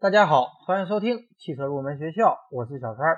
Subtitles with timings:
[0.00, 3.16] 大家好，欢迎收听汽车入门学校，我是小川。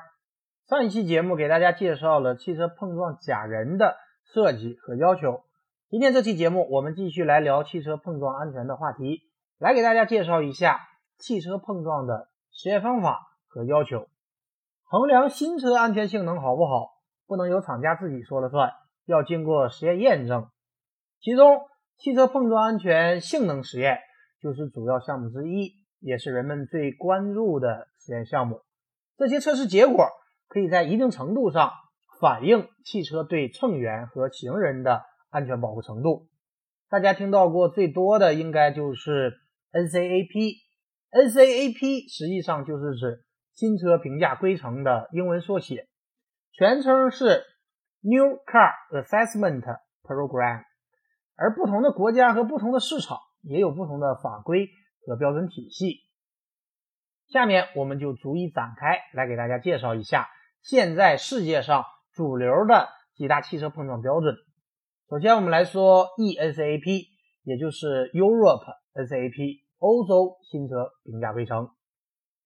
[0.67, 3.98] 上一期节目给大家介绍了汽车碰撞假人的
[4.32, 5.45] 设计和要求，
[5.90, 9.21] 今天这期节目我们继续来聊汽车碰撞安全的话题，
[9.58, 10.80] 来给大家介绍一下
[11.19, 14.07] 汽车碰撞的实验方法和要求。
[14.85, 16.93] 衡量新车安全性能好不好，
[17.27, 18.73] 不能由厂家自己说了算，
[19.05, 20.49] 要经过实验验证。
[21.21, 21.61] 其中，
[21.99, 23.99] 汽车碰撞安全性能实验
[24.41, 25.75] 就是主要项目之一。
[26.01, 28.62] 也是人们最关注的实验项目。
[29.16, 30.09] 这些测试结果
[30.48, 31.70] 可以在一定程度上
[32.20, 36.29] 反映汽车对乘员和行人的安全保护程度。
[36.88, 39.38] 大家听到过最多的应该就是
[39.73, 40.57] NCAP。
[41.10, 45.88] NCAP 实际上就是指新车评价规程的英文缩写，
[46.52, 47.45] 全称是
[48.01, 49.62] New Car Assessment
[50.02, 50.65] Program。
[51.37, 54.69] 而不同的国家和不同的市场也有不同的法规。
[55.06, 56.04] 和标准体系，
[57.28, 60.28] 下面我们就逐一展开来给大家介绍一下
[60.62, 64.36] 现在世界上主流的几大汽车碰撞标准。
[65.08, 67.06] 首先，我们来说 ENCAP，
[67.42, 71.70] 也就是 Europe NCAP，欧洲新车评价规程。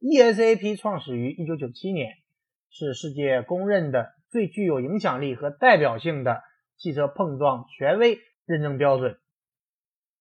[0.00, 2.12] ENCAP 创始于1997年，
[2.70, 6.42] 是世界公认的最具有影响力和代表性的
[6.76, 9.18] 汽车碰撞权威认证标准。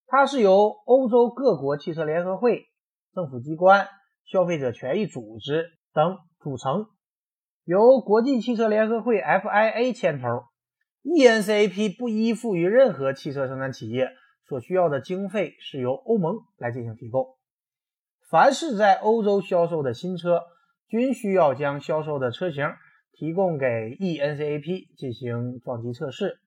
[0.06, 2.66] 它是由欧洲各国汽车联合会、
[3.14, 3.88] 政府机关、
[4.24, 6.86] 消费者权益组织等组成，
[7.64, 10.44] 由国际汽车联合会 （FIA） 牵头。
[11.02, 14.08] ENCAP 不依附于任何汽车生产企业，
[14.48, 17.36] 所需要的经费是由欧盟来进行提供。
[18.30, 20.42] 凡是在欧洲销售的新车，
[20.88, 22.66] 均需要将销售的车型
[23.12, 26.40] 提供给 ENCAP 进行撞击测试。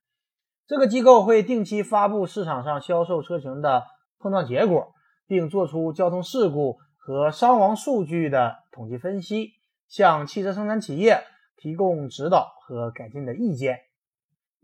[0.67, 3.85] 这个机构会定期发布市场上销售车型的
[4.19, 4.93] 碰撞结果，
[5.25, 9.53] 并做出交通事故和伤亡数据的统计分析，
[9.87, 11.21] 向汽车生产企业
[11.55, 13.79] 提供指导和改进的意见。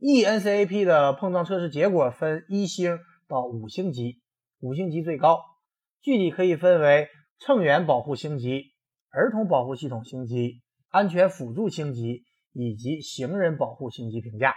[0.01, 2.99] ENCAP 的碰撞测试结果分一星
[3.29, 4.21] 到五星级，
[4.59, 5.39] 五星级最高，
[6.01, 7.07] 具体可以分为
[7.39, 8.73] 乘员保护星级、
[9.09, 14.53] 儿童保护系统星级、安全辅助星级以及行人保护星级评价。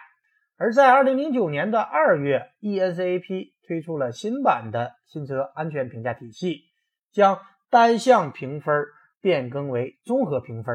[0.58, 6.62] 而在二零零九年的二月，ENCAP 推出了新版的新车安全评价体系，
[7.12, 8.86] 将单项评分
[9.20, 10.74] 变更为综合评分，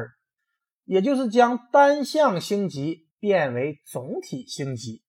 [0.84, 5.02] 也就是将单项星级变为总体星级。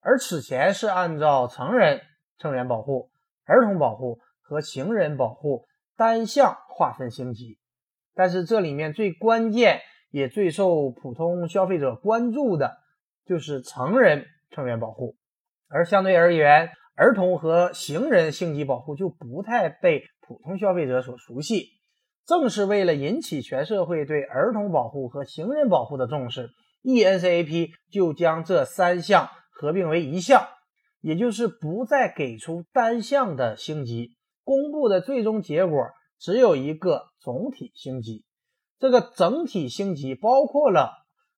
[0.00, 2.00] 而此前是按照成人
[2.38, 3.10] 乘员保护、
[3.44, 7.58] 儿童保护和行人保护单项划分星级。
[8.14, 12.83] 但是这里面最关键也最受普通消费者关注的。
[13.26, 15.16] 就是成人成员保护，
[15.68, 21.68] 而相对而言，儿童和行人星级保护就不太被普通消费者所熟悉。
[22.26, 26.50] 正是为了引起全社会对儿童保护和行人保护的重视
[26.82, 30.46] ，ENCAP 就将这三项合并为一项，
[31.00, 38.24] 也就是不再给出单项的星级，公布的最终结果只有一个总体星级。
[38.78, 40.92] 这个整体星级包括了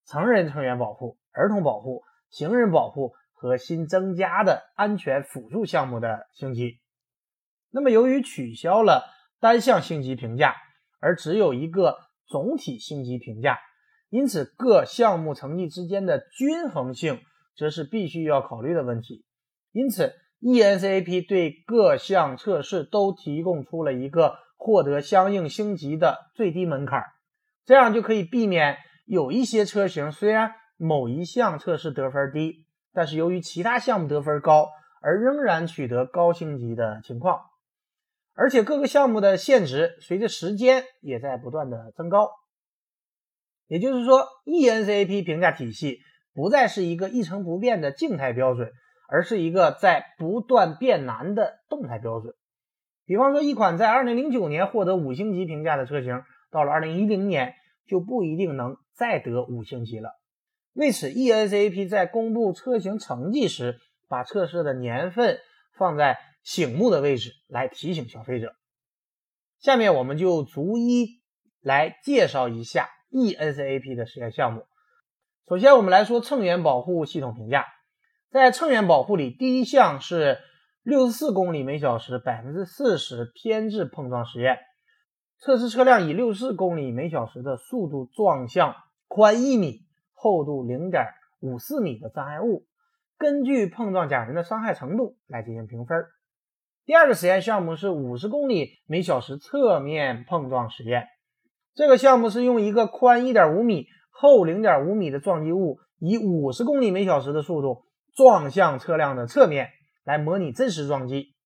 [0.06, 1.16] 成人成员保护。
[1.36, 6.80] 儿童保护、行人保护和新增加的安全辅助项目的星级。
[7.70, 9.04] 那么，由于取消了
[9.38, 10.54] 单项星级评价，
[10.98, 13.58] 而只有一个总体星级评价，
[14.08, 17.20] 因此各项目成绩之间的均衡性
[17.54, 19.26] 则是必须要考虑的问题。
[19.72, 27.02] 因此，ENCAP 对各项测试都提供出了一个获得相应星级的最低门槛，
[27.66, 30.54] 这样就可以避免有一些车型虽然。
[30.76, 34.68] 某一项测试得分低，但是由于其他项目得分高，
[35.00, 37.40] 而仍然取得高星级的情况。
[38.34, 42.30] 而且各个项目的限值随着时间也在不断的增高。
[43.66, 46.00] 也就是说，ENCAP 评价体系
[46.34, 48.70] 不再是一个一成不变的静态标准，
[49.08, 52.34] 而是一个在不断变难的动态标准。
[53.06, 57.54] 比方说，一款在2009年获得五星级评价的车型，到了2010年
[57.86, 60.10] 就不一定能再得五星级了。
[60.76, 65.38] 为此，ENCAP 在公布车型成绩时，把测试的年份
[65.78, 68.54] 放在醒目的位置来提醒消费者。
[69.58, 71.22] 下面我们就逐一
[71.62, 74.66] 来介绍一下 ENCAP 的实验项目。
[75.48, 77.64] 首先，我们来说乘员保护系统评价。
[78.30, 80.40] 在乘员保护里，第一项是
[80.82, 84.58] 六十四公里每小时百分之四十偏置碰撞实验，
[85.38, 88.74] 测试车辆以六十四公里每小时的速度撞向
[89.08, 89.85] 宽一米。
[90.26, 91.04] 厚度零点
[91.38, 92.66] 五四米的障碍物，
[93.16, 96.04] 根据碰撞假人的伤害程度来进行评分。
[96.84, 101.06] 第二个实验项目是五十公里每小时侧面碰撞实验。
[101.74, 109.68] 这个项目是用一个宽一点五米、厚零点五米的撞击物，以五十公里每小时的速度撞向车辆的侧面，
[110.02, 111.36] 来模拟真实撞击。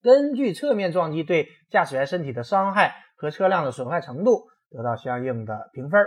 [0.00, 6.00] 根据侧面撞击对驾驶员身体的伤害和车辆的损坏程度，得到相应的评分。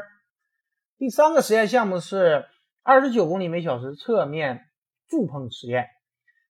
[1.02, 2.46] 第三个实验项目是
[2.84, 4.66] 二十九公里每小时侧面
[5.10, 5.88] 助碰实验。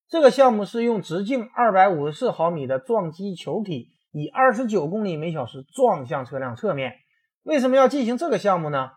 [0.09, 6.95] 这个项目是用直径二百五十四毫米的撞击球体，以二十九公里每小时撞向车辆侧面。
[7.43, 8.89] 为什么要进行这个项目呢？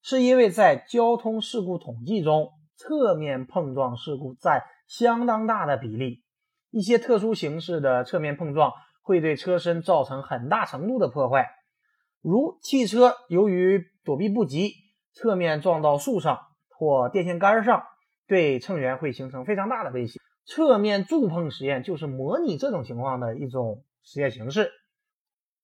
[0.00, 6.24] 是因为在交通事故统计中，侧面碰撞事故占相当大的比例。
[6.70, 8.72] 一些特殊形式的侧面碰撞
[9.02, 11.46] 会对车身造成很大程度的破坏，
[12.22, 14.72] 如汽车由于躲避不及，
[15.14, 17.84] 侧面撞到树上或电线杆上，
[18.26, 20.20] 对乘员会形成非常大的威胁。
[20.44, 24.70] 侧面助碰实验就是模拟这种情况的一种实验形式。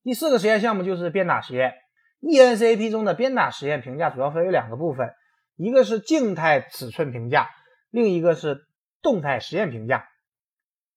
[0.02, 1.75] 第四个实验项目就是鞭打实验。
[2.23, 5.12] ENCAP 中的鞭打实验评价主要分为两个部分，
[5.56, 7.49] 一个是静态尺寸评价，
[7.91, 8.67] 另一个是
[9.02, 10.06] 动态实验评价。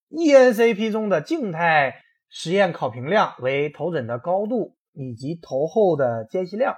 [0.09, 6.77] ENCAP 中的静态实验考评量为头枕的高度以及头后的间隙量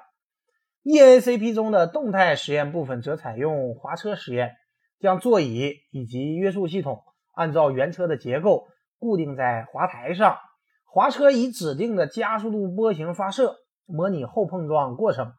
[0.85, 4.55] EACP 中的动态实验部分则采用滑车实验。
[4.97, 7.03] 将座椅以及约束系统
[7.33, 8.67] 按照原车的结构
[8.97, 10.37] 固定在滑台上，
[10.85, 15.33] 滑车以指定的加速度波形发射，模拟后碰撞过程。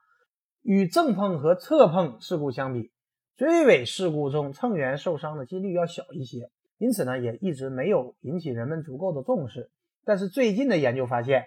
[0.62, 2.92] 与正碰和侧碰事故相比，
[3.36, 9.70] 追尾事故中乘员受伤的几率要小一些，因此呢，也一直没有引起人们足够的重视。
[10.04, 11.46] 但是最近的研究发现，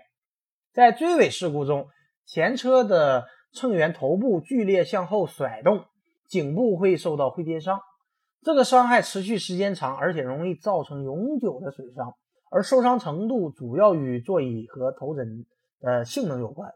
[0.73, 1.87] 在追尾事故中，
[2.25, 5.85] 前车的乘员头部剧烈向后甩动，
[6.27, 7.79] 颈部会受到挥跌伤。
[8.41, 12.13] 这个伤害持续时间长，而且容易造成永久的损伤，
[12.51, 15.45] 而受伤程度主要与座椅和头枕
[15.81, 16.71] 的性能有关。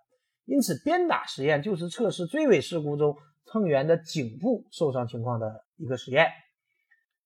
[0.45, 3.15] 因此，鞭打实验就是测试追尾事故中
[3.45, 6.27] 乘员的颈部受伤情况的一个实验。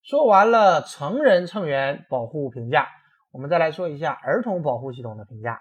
[0.03, 2.87] 说完了成人乘员保护评价，
[3.31, 5.59] 我们再来说一下儿童保护系统的评价。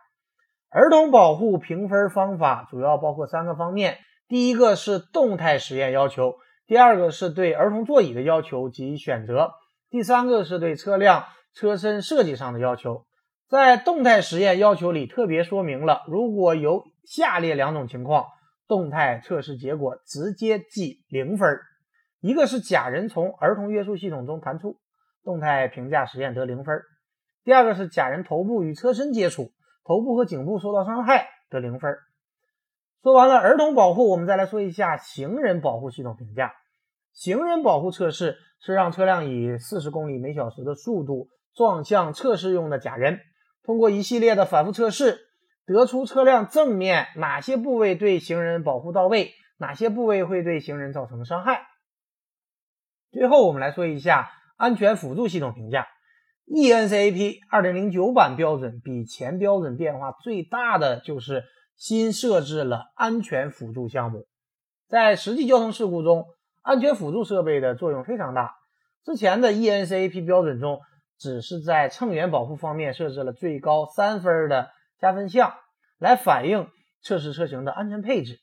[0.71, 3.99] 儿童保护评分方法主要包括三个方面：
[4.29, 6.35] 第一个是动态实验要求。
[6.67, 9.53] 第二个是对儿童座椅的要求及选择，
[9.89, 11.25] 第三个是对车辆
[11.55, 13.07] 车身设计上的要求。
[13.49, 18.25] 在动态实验要求里特别说明了，如果有下列两种情况，
[18.67, 21.61] 动态测试结果直接记零分：
[22.21, 24.81] 一个是假人从儿童约束系统中弹出，
[25.23, 26.81] 动态评价实验得零分；
[27.45, 29.53] 第二个是假人头部与车身接触，
[29.87, 31.97] 头部和颈部受到伤害得零分。
[33.03, 36.53] 说完了儿童保护，我们再来说一下行人保护系统评价。
[37.13, 43.21] 行人保护测试是让车辆以四十公里每小时的速度撞向测试用的假人，
[43.63, 45.21] 通过一系列的反复测试，
[45.65, 51.63] 得出车辆正面哪些部位对行人保护到位，哪些部位会对行人造成伤害。
[53.13, 55.87] 最后，我们来说一下安全辅助系统评价。
[56.49, 61.45] ENCAP 二零零九版标准比前标准变化最大的就是。
[61.79, 64.27] 新设置了安全辅助项目，
[64.89, 66.25] 在实际交通事故中，
[66.63, 68.55] 安全辅助设备的作用非常大。
[69.05, 70.81] 之前的 ENCAP 标准中，
[71.19, 75.53] 只是在乘员保护方面设置了最高三分的加分项，
[75.99, 76.67] 来反映
[77.03, 78.41] 测试车型的安全配置。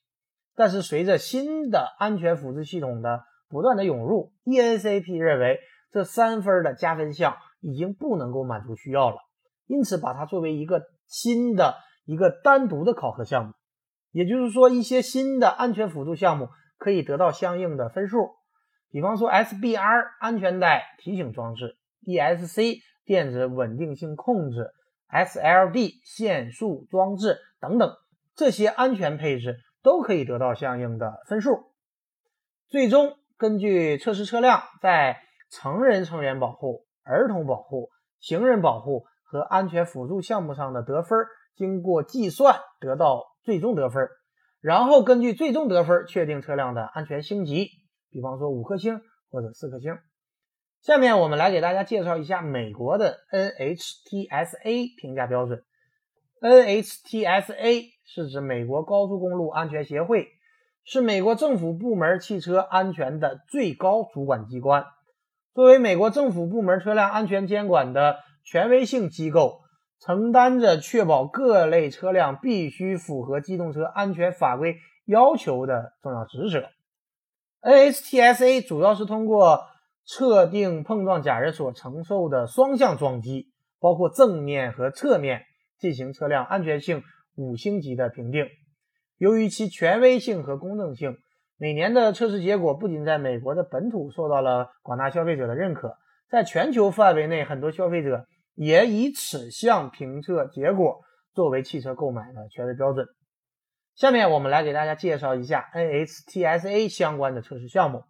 [0.55, 5.59] 但是，随着新的安全辅助系统的不断的涌入，ENCAP 认为
[5.91, 9.17] 这三分的加分项已经不能够满足需要了，
[9.65, 11.77] 因此把它作为一个新的。
[12.05, 13.53] 一个单独的考核项目，
[14.11, 18.35] 也就是说，一些新的安全辅助项目可以得到相应的分数，
[18.89, 24.73] 比方说 SBR 安全带提醒装置、ESC 电子稳定性控制、
[25.09, 27.89] SLD 限速装置等等，
[28.35, 31.71] 这些安全配置都可以得到相应的分数。
[32.67, 41.19] 最终，根据测试车辆在成人成员保护、儿童保护、行人保护和安全辅助项目上的得分。
[41.55, 44.09] 经过计算得到最终得分，
[44.59, 47.69] 然后根据最终得分确定车辆的安全星级，
[48.09, 49.95] 比方说五颗星或者四颗星。
[50.81, 55.63] 下面我们来给大家介绍一下美国的 NHTSA 评价标准。
[56.41, 60.27] NHTSA 是指美国高速公路安全协会，
[60.83, 64.83] 是美国政府部门汽车安全的最高主管机关。
[65.53, 69.61] 作为美国政府部门车辆安全监管的权威性机构。
[70.05, 76.67] 承担着确保各类车辆必须符合机动车安全法规要求的重要职责。
[77.61, 79.61] NHTSA 主要是通过
[80.05, 85.43] 测定碰撞假人所承受的双向撞击，包括正面和侧面，
[85.79, 87.03] 进行车辆安全性
[87.37, 88.47] 五星级的评定。
[89.17, 91.15] 由于其权威性和公正性，
[91.63, 95.95] 每年的测试结果不仅在美国的本土受到了广大消费者的认可，
[96.29, 100.99] 在全球范围内，很多消费者也以此项评测结果
[101.33, 103.07] 作为汽车购买的权威标准。
[103.95, 108.03] 下面我们来给大家介绍一下 NHTSA 相关的测试项目。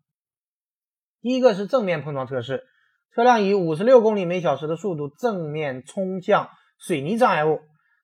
[1.22, 2.64] 第一个是正面碰撞测试，
[3.14, 7.60] 车辆以五十六公里每小时的速度正面冲向水泥障碍物。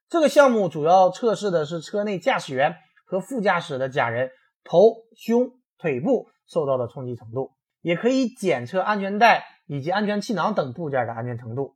[0.09, 2.75] 这个项目主要测试的是车内驾驶员
[3.07, 4.29] 和副驾驶的假人
[4.63, 7.51] 头、胸、腿部受到的冲击程度，
[7.81, 11.75] 也可以检测安全带以及安全气囊等部件的安全程度。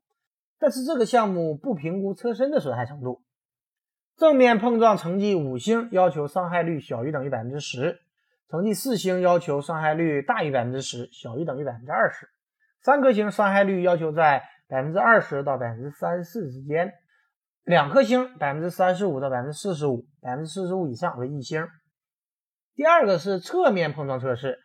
[0.60, 3.22] 但是这个项目不评估车身的损害程度。
[4.16, 7.96] 正面碰撞成绩五星，要求伤害率小于等于百分之十；
[8.48, 12.28] 成绩四星要求伤害率大于百分之十，小于等于百分之二十；
[12.82, 16.90] 三颗星伤害率要求在百分之二十到百分之三十四之间；
[17.64, 21.68] 两颗星百分之三十五到百分之四十五，百分之四十五以上为一星。
[22.76, 24.60] 第二个是侧面碰撞测试，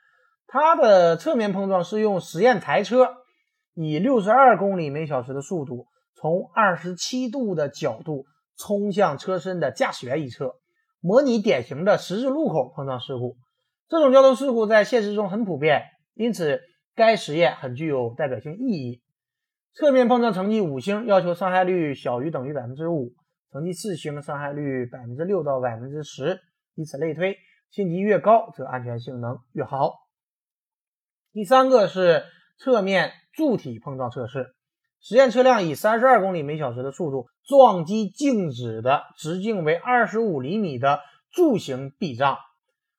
[0.47, 3.09] 它的侧面碰撞是用实验台车
[3.75, 8.27] 以六十二公里每小时的速度，从二十七度的角度。
[8.61, 10.57] 冲向车身的驾驶员一侧，
[11.01, 13.37] 模拟典型的十字路口碰撞事故。
[13.89, 15.83] 这种交通事故在现实中很普遍，
[16.15, 16.59] 因此
[16.97, 19.01] 该实验很具有代表性意义。
[19.75, 23.13] 侧面碰撞成绩五星，要求伤害率小于等于百分之五；
[23.53, 26.41] 成绩四星，伤害率百分之六到百分之十，
[26.75, 27.37] 以此类推，
[27.71, 29.95] 星级越高，则安全性能越好。
[31.33, 32.25] 第三个是
[32.59, 34.55] 侧面柱体碰撞测试。
[35.01, 42.37] 实验车辆以三十二公里每小时的速度撞击静止的直径为二十五厘米的柱形壁障。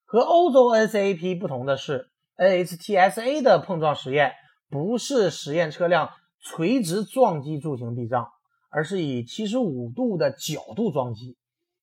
[0.06, 4.32] 和欧洲 NCAP 不同的是，NHTSA 的碰撞实验
[4.70, 6.10] 不是实验车辆
[6.40, 8.30] 垂直撞击柱形壁障，
[8.72, 11.38] 而是以七十五度的角度撞击。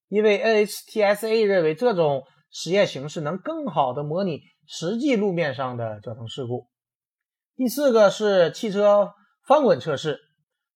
[0.08, 2.24] 因为 NHTSA 认为这种
[2.58, 6.68] 实验形式能更好地模拟实际路面上的交通事故。
[7.54, 9.12] 第四个是汽车。
[9.46, 10.18] 翻滚测试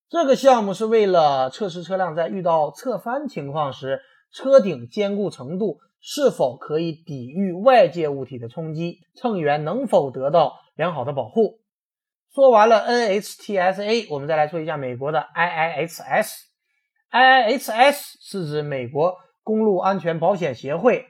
[0.09, 11.59] 这个项目是为了测试车辆在遇到侧翻情况时，车顶坚固程度是否可以抵御外界物体的冲击，乘员能否得到良好的保护。
[12.33, 16.31] 说完了 NHTSA，我们再来说一下美国的 IIHS。
[17.11, 21.07] IIHS 是指美国公路安全保险协会，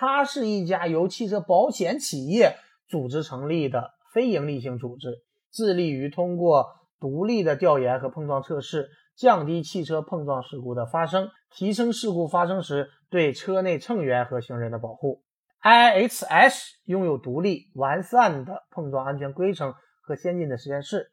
[0.00, 2.54] 它是一家由汽车保险企业
[2.88, 5.24] 组织成立的非营利性组织。
[5.50, 6.66] 致力于通过
[7.00, 15.24] 独立的调研和碰撞测试，降低汽车碰撞事故的发生，提升事故发生时对车内乘员和行人的保护。
[15.64, 21.10] IHS 拥有独立完善的碰撞安全规程和先进的实验室，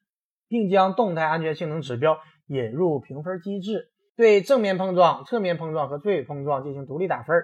[0.47, 7.35] 并将动态安全性能指标引入评分机制，对正面碰撞、侧面碰撞和追尾碰撞进行独立打分，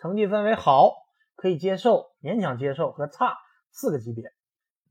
[0.00, 0.94] 成绩分为好、
[1.36, 3.36] 可以接受、勉强接受和差
[3.70, 4.32] 四个级别。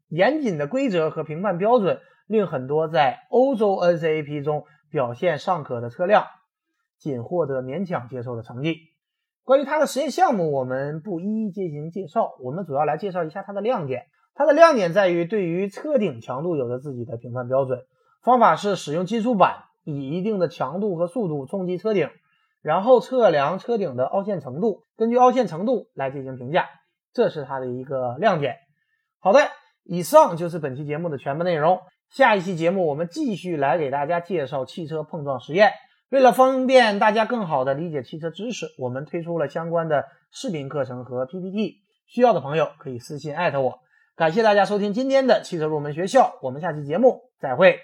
[0.09, 6.25] 严谨的规则和评判标准令很多在欧洲 NCAP 中表现尚可的车辆
[6.97, 8.77] 仅获得勉强接受的成绩。
[9.43, 14.07] 关于它的实验项目，我们不一一进行介绍，我们主要来介绍一下它的亮点。
[14.35, 17.85] 它的亮点在于对于车顶强度有着自己的评判标准，
[18.21, 22.09] 方法是使用金属板以一定的强度和速度冲击车顶，
[22.67, 26.67] 然后测量车顶的凹陷程度，根据凹陷程度来进行评价，
[27.13, 28.57] 这是它的一个亮点。
[29.19, 29.39] 好的。
[29.89, 31.79] 以上就是本期节目的全部内容。
[32.09, 35.71] 下一期节目我们继续来给大家介绍汽车碰撞实验。
[36.09, 43.79] 为了方便大家更好的理解汽车知识，我们推出了相关的视频课程和 PPT，需要的朋友可以私信艾特我。
[44.17, 47.79] 感谢大家收听今天的汽车入门学校，我们下期节目再会。